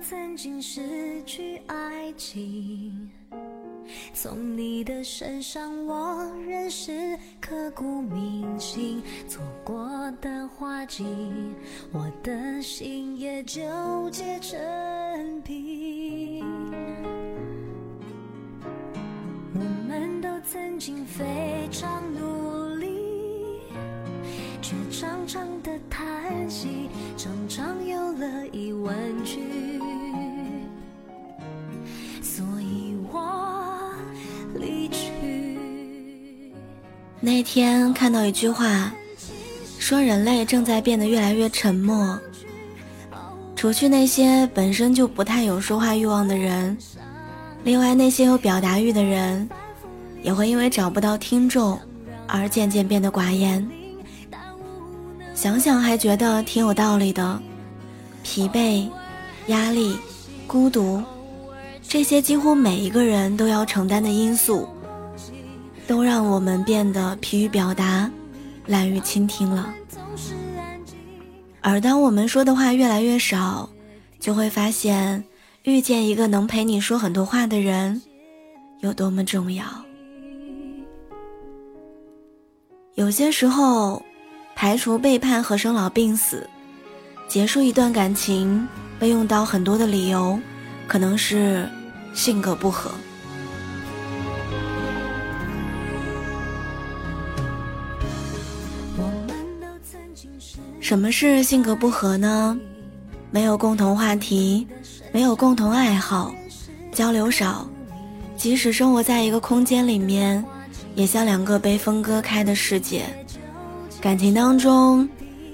[0.00, 3.10] 曾经失去爱情。
[4.14, 9.88] 从你的身上，我认识刻骨铭心，错过
[10.20, 11.04] 的花季，
[11.92, 13.60] 我的心也纠
[14.10, 15.79] 结成冰。
[37.30, 38.92] 那天看到一句话，
[39.78, 42.18] 说人类正在变得越来越沉默。
[43.54, 46.76] 除去那些本身就不太有说话欲望的人，
[47.62, 49.48] 另外那些有表达欲的人，
[50.24, 51.78] 也会因为找不到听众
[52.26, 53.64] 而渐渐变得寡言。
[55.32, 57.40] 想想还觉得挺有道理的。
[58.24, 58.88] 疲惫、
[59.46, 59.96] 压力、
[60.48, 61.00] 孤独，
[61.80, 64.68] 这些几乎每一个人都要承担的因素。
[65.90, 68.08] 都让我们变得疲于表达，
[68.64, 69.74] 懒于倾听了。
[71.60, 73.68] 而当我们说的话越来越少，
[74.20, 75.24] 就会发现
[75.64, 78.00] 遇见一个能陪你说很多话的人
[78.82, 79.64] 有多么重要。
[82.94, 84.00] 有些时候，
[84.54, 86.48] 排除背叛和生老病死，
[87.26, 88.64] 结束一段感情
[88.96, 90.38] 被用到很多的理由，
[90.86, 91.68] 可能是
[92.14, 92.92] 性格不合。
[100.90, 102.58] 什么是性格不合呢？
[103.30, 104.66] 没有共同话题，
[105.12, 106.34] 没有共同爱好，
[106.90, 107.64] 交流少，
[108.36, 110.44] 即使生活在一个空间里面，
[110.96, 113.04] 也像两个被分割开的世界。
[114.00, 115.08] 感情当中，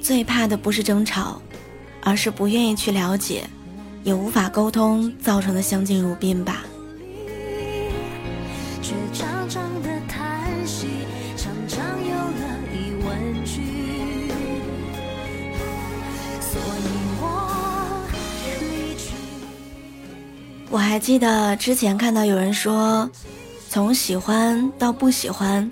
[0.00, 1.38] 最怕的不是争吵，
[2.02, 3.42] 而是不愿意去了解，
[4.04, 6.64] 也无法沟通造成的相敬如宾吧。
[20.70, 23.08] 我还记得之前看到有人说，
[23.70, 25.70] 从喜欢到不喜欢，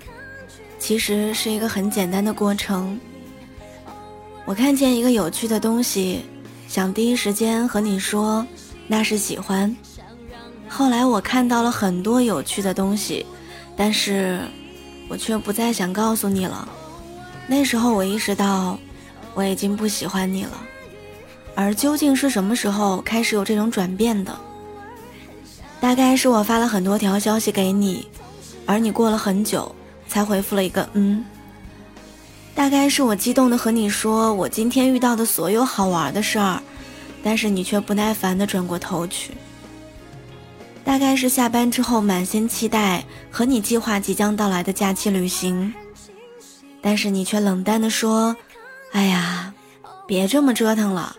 [0.79, 2.99] 其实是一个很简单的过程。
[4.45, 6.25] 我看见一个有趣的东西，
[6.67, 8.45] 想第一时间和你说，
[8.87, 9.75] 那是喜欢。
[10.67, 13.23] 后来我看到了很多有趣的东西，
[13.75, 14.39] 但是
[15.07, 16.67] 我却不再想告诉你了。
[17.45, 18.79] 那时候我意识到，
[19.35, 20.59] 我已经不喜欢你了。
[21.53, 24.35] 而究竟是什么时候开始有这种转变的？
[25.87, 28.05] 大概是我发了很多条消息给你，
[28.65, 29.73] 而你过了很久
[30.05, 31.23] 才回复了一个嗯。
[32.53, 36.61] 大概是我激动的和你说我今天遇到的所有好玩的事儿，
[37.23, 39.31] 但是你却不耐烦的转过头去。
[40.83, 45.73] 大概是下班之后满心期待和你计划即将到来的假期旅行，
[46.81, 48.35] 但是你却冷淡的说
[48.91, 49.53] ：“哎呀，
[50.05, 51.15] 别这么折腾了，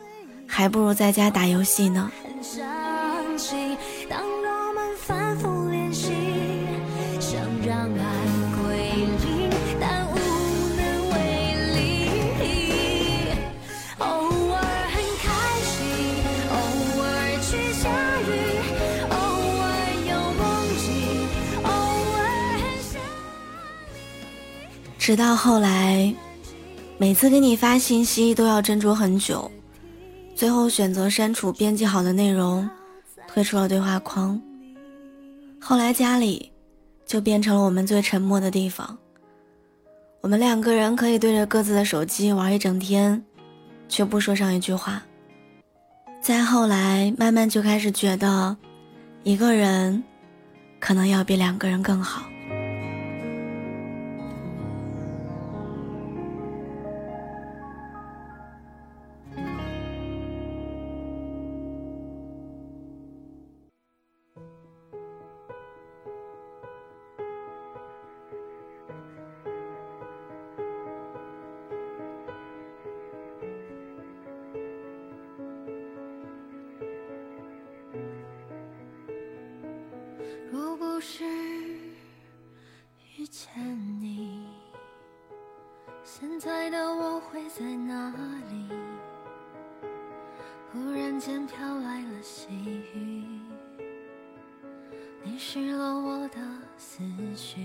[0.47, 2.13] 还不如在家打游戏呢。”
[25.09, 26.15] 直到后来，
[26.99, 29.51] 每次给你发信息都要斟酌很久，
[30.35, 32.69] 最后选择删除编辑好的内容，
[33.27, 34.39] 退出了对话框。
[35.59, 36.53] 后来家里
[37.07, 38.99] 就变成了我们最沉默的地方。
[40.21, 43.25] 我们两个人可以对着各自的手机玩一整天，
[43.89, 45.03] 却不说上一句话。
[46.21, 48.55] 再后来，慢慢就开始觉得，
[49.23, 50.05] 一个人
[50.79, 52.25] 可能要比两个人更好。
[83.31, 83.49] 见
[84.01, 84.47] 你，
[86.03, 88.11] 现在的我会在哪
[88.51, 88.67] 里？
[90.73, 92.49] 忽然间飘来了细
[92.95, 93.23] 雨，
[95.25, 96.37] 淋湿了我的
[96.79, 97.03] 思
[97.37, 97.61] 绪。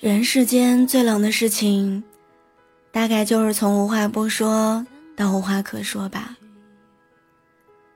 [0.00, 2.04] 人世间最冷的事情，
[2.92, 6.36] 大概就是从无话不说到无话可说吧。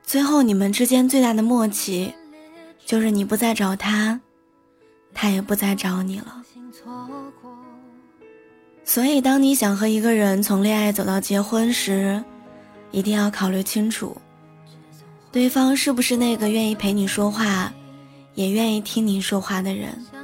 [0.03, 2.13] 最后你们之间最大的默契，
[2.85, 4.21] 就是你不再找他，
[5.19, 6.43] 他也不再找你了。
[8.85, 12.23] 所以，当你想和一个人从恋爱走到结婚时，
[12.93, 14.15] 一定要考虑清楚，
[15.33, 17.73] 对方是不是那个愿意陪你说话，
[18.35, 19.99] 也愿意听你说话的人。
[20.05, 20.21] 像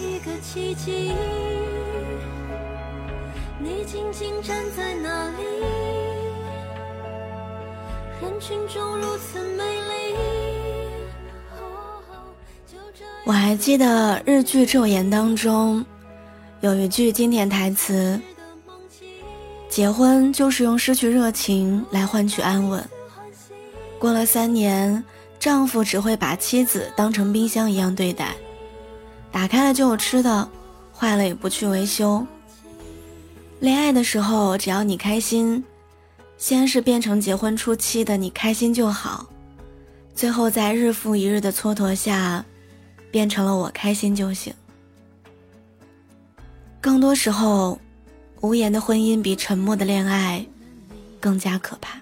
[0.00, 1.12] 一个奇迹，
[3.58, 5.42] 你静静站在那里，
[8.22, 10.16] 人群中如此美丽。
[13.24, 15.84] 我还记得日剧《昼颜》当中
[16.60, 18.18] 有一句经典台词
[19.68, 22.82] ：“结婚就是用失去热情来换取安稳。”
[24.00, 25.04] 过了三年，
[25.38, 28.34] 丈夫只会把妻子当成冰箱一样对待。
[29.32, 30.48] 打开了就有吃的，
[30.92, 32.26] 坏了也不去维修。
[33.60, 35.62] 恋爱的时候，只要你开心，
[36.36, 39.26] 先是变成结婚初期的你开心就好，
[40.14, 42.44] 最后在日复一日的蹉跎下，
[43.10, 44.52] 变成了我开心就行。
[46.80, 47.78] 更多时候，
[48.40, 50.44] 无言的婚姻比沉默的恋爱
[51.20, 52.00] 更加可怕。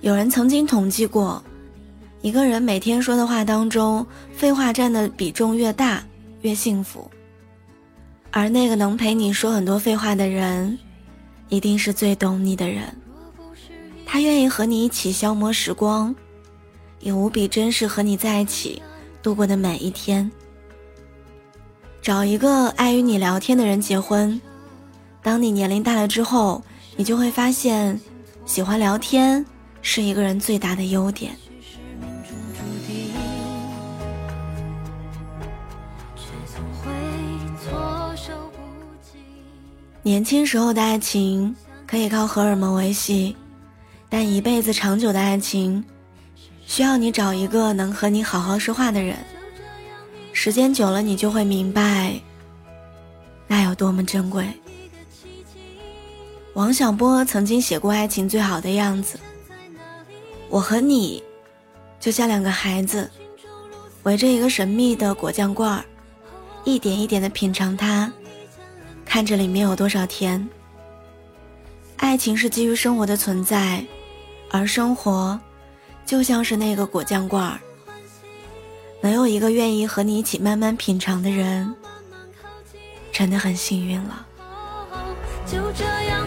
[0.00, 1.42] 有人曾经统计过。
[2.22, 6.00] 一个人每天说的话当中，废话占的比重越大，
[6.42, 7.10] 越幸福。
[8.30, 10.78] 而那个能陪你说很多废话的人，
[11.48, 12.84] 一定是最懂你的人。
[14.06, 16.14] 他愿意和你一起消磨时光，
[17.00, 18.80] 也无比珍视和你在一起
[19.20, 20.30] 度过的每一天。
[22.00, 24.40] 找一个爱与你聊天的人结婚，
[25.22, 26.62] 当你年龄大了之后，
[26.96, 28.00] 你就会发现，
[28.46, 29.44] 喜欢聊天
[29.82, 31.36] 是一个人最大的优点。
[40.04, 41.54] 年轻时候的爱情
[41.86, 43.36] 可以靠荷尔蒙维系，
[44.08, 45.84] 但一辈子长久的爱情，
[46.66, 49.16] 需要你找一个能和你好好说话的人。
[50.32, 52.20] 时间久了，你就会明白，
[53.46, 54.44] 那有多么珍贵。
[56.54, 59.16] 王小波曾经写过爱情最好的样子：
[60.48, 61.22] 我和你，
[62.00, 63.08] 就像两个孩子，
[64.02, 65.84] 围着一个神秘的果酱罐儿，
[66.64, 68.12] 一点一点的品尝它。
[69.12, 70.48] 看着里面有多少甜。
[71.98, 73.84] 爱情是基于生活的存在，
[74.50, 75.38] 而生活
[76.06, 77.60] 就像是那个果酱罐儿，
[79.02, 81.74] 能有一个愿意和你一起慢慢品尝的人，
[83.12, 84.26] 真的很幸运了。
[85.46, 86.26] 就这样